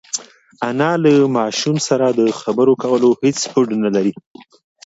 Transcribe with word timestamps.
انا 0.69 0.91
له 1.03 1.13
ماشوم 1.37 1.75
سره 1.87 2.05
د 2.09 2.21
خبرو 2.41 2.73
کولو 2.83 3.09
هېڅ 3.21 3.39
هوډ 3.51 3.67
نهلري. 3.83 4.13